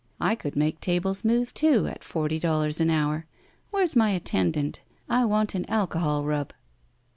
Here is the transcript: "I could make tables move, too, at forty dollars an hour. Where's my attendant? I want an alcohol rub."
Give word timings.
"I 0.19 0.33
could 0.33 0.55
make 0.55 0.81
tables 0.81 1.23
move, 1.23 1.53
too, 1.53 1.85
at 1.85 2.03
forty 2.03 2.39
dollars 2.39 2.81
an 2.81 2.89
hour. 2.89 3.27
Where's 3.69 3.95
my 3.95 4.09
attendant? 4.09 4.81
I 5.07 5.25
want 5.25 5.53
an 5.53 5.69
alcohol 5.69 6.25
rub." 6.25 6.53